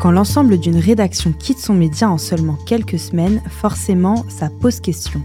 [0.00, 5.20] Quand l'ensemble d'une rédaction quitte son média en seulement quelques semaines, forcément, ça pose question.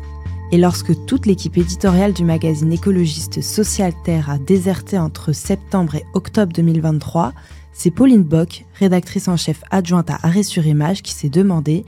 [0.52, 6.06] Et lorsque toute l'équipe éditoriale du magazine écologiste Social Terre a déserté entre septembre et
[6.16, 7.34] octobre 2023,
[7.72, 11.86] c'est Pauline Bock, rédactrice en chef adjointe à Arrêt sur Image, qui s'est demandé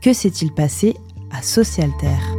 [0.00, 0.94] que s'est-il passé
[1.32, 2.36] à Social Terre.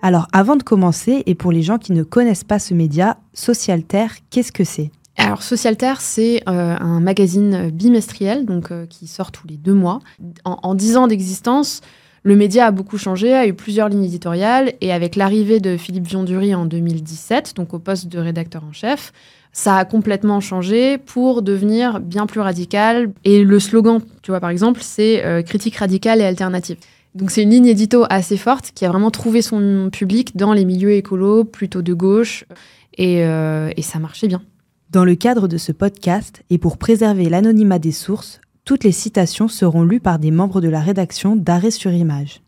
[0.00, 3.82] Alors, avant de commencer, et pour les gens qui ne connaissent pas ce média, Social
[3.82, 4.92] Terre, qu'est-ce que c'est?
[5.16, 10.00] Alors, Socialterre, c'est euh, un magazine bimestriel, donc euh, qui sort tous les deux mois.
[10.44, 11.82] En, dix ans d'existence,
[12.24, 16.06] le média a beaucoup changé, a eu plusieurs lignes éditoriales, et avec l'arrivée de Philippe
[16.06, 19.12] Viondury en 2017, donc au poste de rédacteur en chef,
[19.52, 23.12] ça a complètement changé pour devenir bien plus radical.
[23.22, 26.76] Et le slogan, tu vois, par exemple, c'est euh, critique radicale et alternative.
[27.14, 30.64] Donc c'est une ligne édito assez forte qui a vraiment trouvé son public dans les
[30.64, 32.44] milieux écolos, plutôt de gauche,
[32.98, 33.22] et
[33.82, 34.42] ça marchait bien.
[34.94, 39.48] Dans le cadre de ce podcast, et pour préserver l'anonymat des sources, toutes les citations
[39.48, 42.42] seront lues par des membres de la rédaction d'Arrêt sur Image.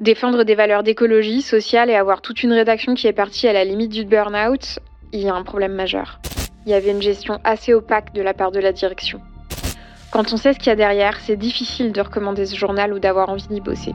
[0.00, 3.64] Défendre des valeurs d'écologie sociale et avoir toute une rédaction qui est partie à la
[3.64, 4.80] limite du burn-out,
[5.14, 6.20] il y a un problème majeur.
[6.66, 9.22] Il y avait une gestion assez opaque de la part de la direction.
[10.12, 12.98] Quand on sait ce qu'il y a derrière, c'est difficile de recommander ce journal ou
[12.98, 13.94] d'avoir envie d'y bosser.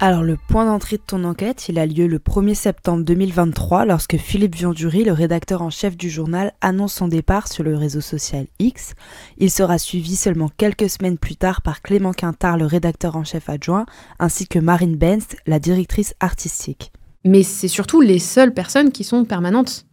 [0.00, 4.16] Alors le point d'entrée de ton enquête, il a lieu le 1er septembre 2023 lorsque
[4.16, 8.46] Philippe Viondury, le rédacteur en chef du journal, annonce son départ sur le réseau social
[8.60, 8.94] X.
[9.38, 13.48] Il sera suivi seulement quelques semaines plus tard par Clément Quintard, le rédacteur en chef
[13.48, 13.86] adjoint,
[14.20, 16.92] ainsi que Marine Benz, la directrice artistique.
[17.24, 19.87] Mais c'est surtout les seules personnes qui sont permanentes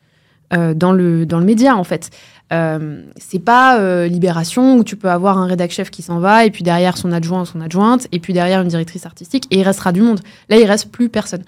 [0.52, 2.12] dans, le, dans le média en fait.
[2.54, 6.46] Euh, c'est pas euh, Libération où tu peux avoir un rédac chef qui s'en va
[6.46, 9.58] et puis derrière son adjoint ou son adjointe et puis derrière une directrice artistique et
[9.58, 10.20] il restera du monde.
[10.50, 11.44] Là, il reste plus personne.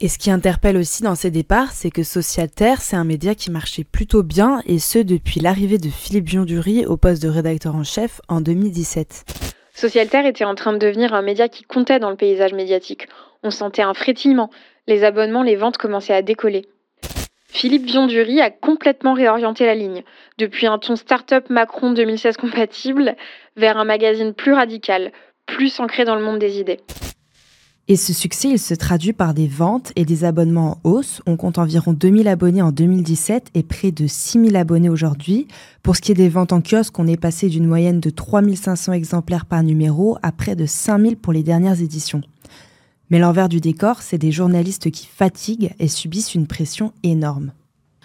[0.00, 3.34] Et ce qui interpelle aussi dans ces départs, c'est que Social Terre, c'est un média
[3.34, 7.74] qui marchait plutôt bien, et ce depuis l'arrivée de Philippe Biondury au poste de rédacteur
[7.74, 9.24] en chef en 2017.
[9.72, 13.08] Social Terre était en train de devenir un média qui comptait dans le paysage médiatique.
[13.42, 14.50] On sentait un frétillement.
[14.86, 16.66] Les abonnements, les ventes commençaient à décoller.
[17.56, 20.02] Philippe Viondury a complètement réorienté la ligne,
[20.36, 23.16] depuis un ton start-up Macron 2016 compatible
[23.56, 25.10] vers un magazine plus radical,
[25.46, 26.80] plus ancré dans le monde des idées.
[27.88, 31.22] Et ce succès, il se traduit par des ventes et des abonnements en hausse.
[31.24, 35.48] On compte environ 2000 abonnés en 2017 et près de 6000 abonnés aujourd'hui.
[35.82, 38.92] Pour ce qui est des ventes en kiosque, on est passé d'une moyenne de 3500
[38.92, 42.20] exemplaires par numéro à près de 5000 pour les dernières éditions.
[43.10, 47.52] Mais l'envers du décor, c'est des journalistes qui fatiguent et subissent une pression énorme.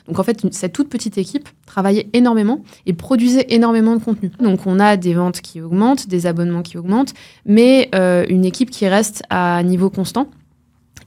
[0.07, 4.31] Donc en fait, cette toute petite équipe travaillait énormément et produisait énormément de contenu.
[4.39, 7.13] Donc on a des ventes qui augmentent, des abonnements qui augmentent,
[7.45, 10.27] mais euh, une équipe qui reste à niveau constant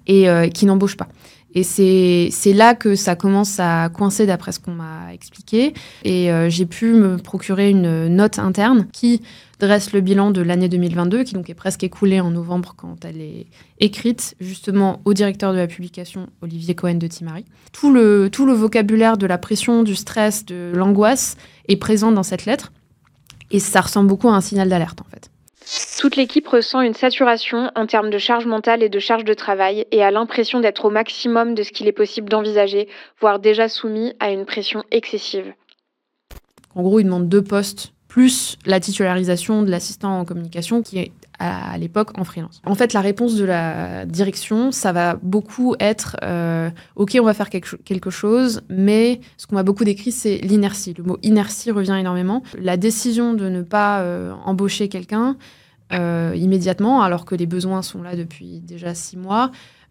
[0.06, 1.08] et euh, qui n'embauche pas.
[1.54, 5.72] Et c'est là que ça commence à coincer d'après ce qu'on m'a expliqué.
[6.04, 9.22] Et euh, j'ai pu me procurer une note interne qui
[9.60, 13.20] dresse le bilan de l'année 2022, qui donc est presque écoulée en novembre quand elle
[13.20, 13.46] est
[13.78, 17.44] écrite justement au directeur de la publication, Olivier Cohen de Timari.
[17.72, 21.36] Tout le, tout le vocabulaire de la pression, du stress, de l'angoisse
[21.68, 22.72] est présent dans cette lettre.
[23.50, 25.30] Et ça ressemble beaucoup à un signal d'alerte en fait.
[26.04, 29.86] Toute l'équipe ressent une saturation en termes de charge mentale et de charge de travail
[29.90, 32.88] et a l'impression d'être au maximum de ce qu'il est possible d'envisager,
[33.22, 35.54] voire déjà soumis à une pression excessive.
[36.74, 41.12] En gros, il demande deux postes plus la titularisation de l'assistant en communication qui est
[41.38, 42.60] à l'époque en freelance.
[42.66, 47.32] En fait, la réponse de la direction, ça va beaucoup être euh, OK, on va
[47.32, 50.92] faire quelque chose, mais ce qu'on m'a beaucoup décrit, c'est l'inertie.
[50.98, 52.42] Le mot inertie revient énormément.
[52.58, 55.38] La décision de ne pas euh, embaucher quelqu'un
[55.90, 59.50] immédiatement, alors que les besoins sont là depuis déjà six mois,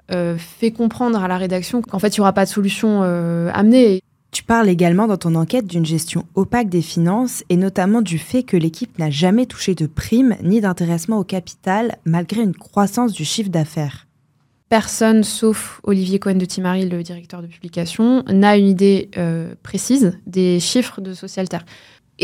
[0.10, 4.02] fait comprendre à la rédaction qu'en fait, il n'y aura pas de solution amenée.
[4.34, 8.42] Tu parles également dans ton enquête d'une gestion opaque des finances et notamment du fait
[8.42, 13.26] que l'équipe n'a jamais touché de primes ni d'intéressement au capital malgré une croissance du
[13.26, 14.08] chiffre d'affaires.
[14.70, 20.18] Personne, sauf Olivier Cohen de Timari, le directeur de publication, n'a une idée euh, précise
[20.26, 21.64] des chiffres de Socialterre.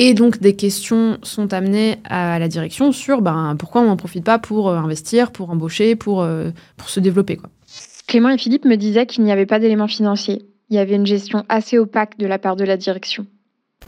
[0.01, 4.23] Et donc des questions sont amenées à la direction sur ben, pourquoi on n'en profite
[4.23, 7.35] pas pour euh, investir, pour embaucher, pour, euh, pour se développer.
[7.35, 7.49] Quoi.
[8.07, 11.05] Clément et Philippe me disaient qu'il n'y avait pas d'éléments financiers il y avait une
[11.05, 13.25] gestion assez opaque de la part de la direction.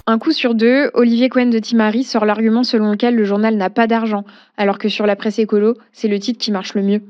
[0.07, 3.69] Un coup sur deux, Olivier Cohen de Timari sort l'argument selon lequel le journal n'a
[3.69, 4.25] pas d'argent,
[4.57, 7.01] alors que sur la presse écolo, c'est le titre qui marche le mieux.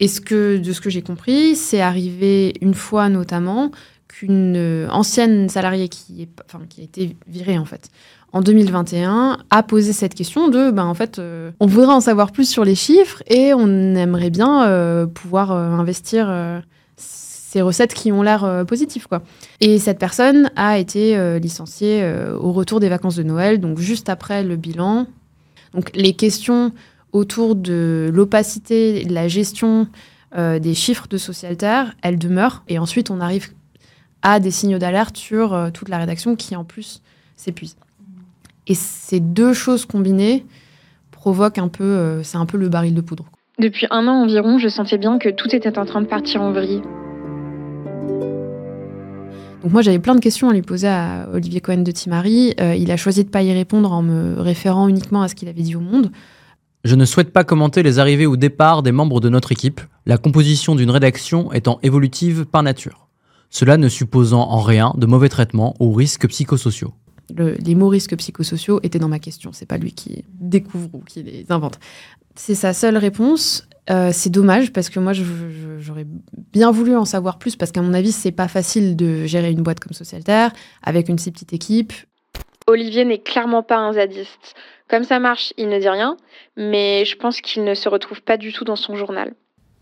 [0.00, 3.70] Et ce que, de ce que j'ai compris, c'est arrivé une fois notamment
[4.08, 7.90] qu'une euh, ancienne salariée qui, a été virée en fait
[8.32, 12.32] en 2021 a posé cette question de ben en fait euh, on voudrait en savoir
[12.32, 16.62] plus sur les chiffres et on aimerait bien euh, pouvoir investir
[16.96, 19.08] ces recettes qui ont l'air positives.
[19.08, 19.22] Quoi.
[19.60, 22.06] Et cette personne a été licenciée
[22.38, 25.06] au retour des vacances de Noël, donc juste après le bilan.
[25.72, 26.72] Donc les questions
[27.12, 29.88] autour de l'opacité, de la gestion
[30.36, 32.64] des chiffres de Socialterre, elles demeurent.
[32.68, 33.48] Et ensuite, on arrive
[34.22, 37.02] à des signaux d'alerte sur toute la rédaction qui, en plus,
[37.36, 37.76] s'épuise.
[38.66, 40.44] Et ces deux choses combinées
[41.10, 43.24] provoquent un peu, c'est un peu le baril de poudre.
[43.58, 46.52] Depuis un an environ, je sentais bien que tout était en train de partir en
[46.52, 46.80] vrille.
[49.62, 52.54] Donc moi j'avais plein de questions à lui poser à Olivier Cohen de Timari.
[52.60, 55.34] Euh, il a choisi de ne pas y répondre en me référant uniquement à ce
[55.34, 56.12] qu'il avait dit au monde.
[56.84, 60.16] Je ne souhaite pas commenter les arrivées ou départs des membres de notre équipe, la
[60.16, 63.07] composition d'une rédaction étant évolutive par nature.
[63.50, 66.92] Cela ne supposant en rien de mauvais traitements ou risques psychosociaux.
[67.36, 71.22] les mots risques psychosociaux étaient dans ma question, c'est pas lui qui découvre ou qui
[71.22, 71.78] les invente.
[72.34, 73.68] C'est sa seule réponse.
[73.90, 76.06] Euh, c'est dommage parce que moi, j'aurais
[76.52, 79.62] bien voulu en savoir plus parce qu'à mon avis, c'est pas facile de gérer une
[79.62, 80.52] boîte comme Socialterre
[80.82, 81.92] avec une si petite équipe.
[82.66, 84.54] Olivier n'est clairement pas un zadiste.
[84.88, 86.16] Comme ça marche, il ne dit rien,
[86.56, 89.34] mais je pense qu'il ne se retrouve pas du tout dans son journal.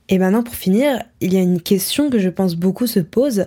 [0.08, 3.47] Et maintenant, pour finir, il y a une question que je pense beaucoup se pose.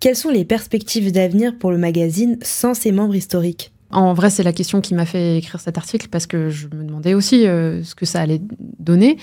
[0.00, 3.72] Quelles sont les perspectives d'avenir pour le magazine sans ses membres historiques?
[3.90, 6.84] En vrai, c'est la question qui m'a fait écrire cet article parce que je me
[6.84, 8.42] demandais aussi euh, ce que ça allait
[8.78, 9.16] donner.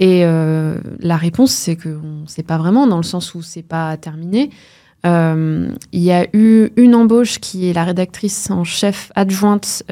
[0.00, 3.62] Et euh, la réponse, c'est qu'on ne sait pas vraiment, dans le sens où c'est
[3.62, 4.50] pas terminé.
[5.06, 9.84] Euh, il y a eu une embauche qui est la rédactrice en chef adjointe,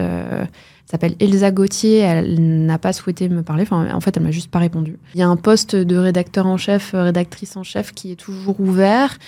[0.90, 1.98] s'appelle Elsa Gauthier.
[1.98, 3.64] Elle n'a pas souhaité me parler.
[3.70, 4.98] En fait, elle m'a juste pas répondu.
[5.14, 8.60] Il y a un poste de rédacteur en chef, rédactrice en chef qui est toujours
[8.60, 9.18] ouvert.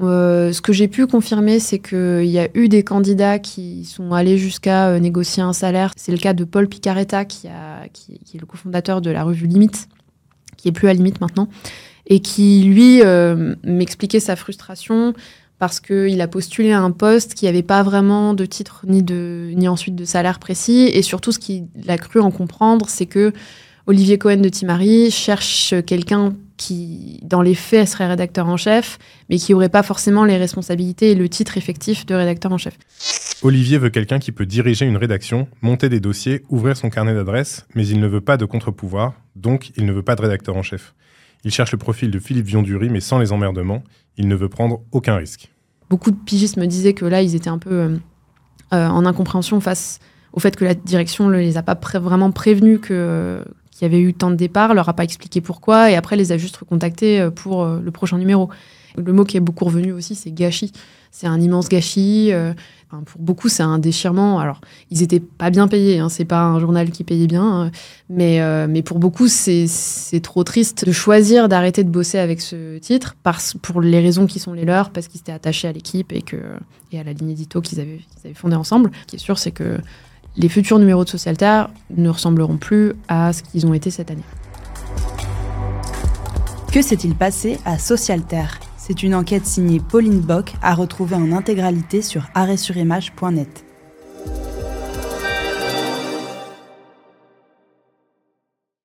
[0.00, 4.12] Euh, ce que j'ai pu confirmer, c'est qu'il y a eu des candidats qui sont
[4.12, 5.92] allés jusqu'à euh, négocier un salaire.
[5.96, 9.88] C'est le cas de Paul Picaretta, qui, est le cofondateur de la revue Limite,
[10.56, 11.48] qui est plus à Limite maintenant,
[12.06, 15.14] et qui, lui, euh, m'expliquait sa frustration
[15.58, 19.50] parce qu'il a postulé à un poste qui n'avait pas vraiment de titre ni, de,
[19.54, 20.90] ni ensuite de salaire précis.
[20.92, 23.32] Et surtout, ce qu'il a cru en comprendre, c'est que
[23.86, 28.98] Olivier Cohen de Timari cherche quelqu'un qui, dans les faits, serait rédacteur en chef,
[29.28, 32.78] mais qui n'aurait pas forcément les responsabilités et le titre effectif de rédacteur en chef.
[33.42, 37.66] Olivier veut quelqu'un qui peut diriger une rédaction, monter des dossiers, ouvrir son carnet d'adresses,
[37.74, 40.62] mais il ne veut pas de contre-pouvoir, donc il ne veut pas de rédacteur en
[40.62, 40.94] chef.
[41.44, 43.82] Il cherche le profil de Philippe Viondury, mais sans les emmerdements.
[44.16, 45.50] Il ne veut prendre aucun risque.
[45.90, 47.96] Beaucoup de pigistes me disaient que là, ils étaient un peu euh,
[48.72, 50.00] euh, en incompréhension face
[50.32, 53.40] au fait que la direction ne les a pas vraiment prévenus que
[53.74, 56.38] qui avait eu tant de départs, leur a pas expliqué pourquoi, et après les a
[56.38, 58.48] juste recontactés euh, pour euh, le prochain numéro.
[58.96, 60.72] Le mot qui est beaucoup revenu aussi, c'est gâchis.
[61.16, 62.32] C'est un immense gâchis.
[62.32, 62.52] Euh,
[63.06, 64.40] pour beaucoup, c'est un déchirement.
[64.40, 66.00] Alors, ils étaient pas bien payés.
[66.00, 67.70] Hein, c'est pas un journal qui payait bien, hein.
[68.08, 69.68] mais mais pour beaucoup, c'est
[70.22, 74.40] trop triste de choisir d'arrêter de bosser avec ce titre parce pour les raisons qui
[74.40, 76.24] sont les leurs, parce qu'ils étaient attachés à l'équipe et
[76.92, 78.90] et à la ligne édito qu'ils avaient, qu'ils avaient fondée ensemble.
[79.02, 79.78] Ce qui est sûr, c'est que
[80.36, 84.24] les futurs numéros de Socialterre ne ressembleront plus à ce qu'ils ont été cette année.
[86.72, 92.02] Que s'est-il passé à Socialterre C'est une enquête signée Pauline Bock à retrouver en intégralité
[92.02, 93.64] sur arrêtsurimage.net.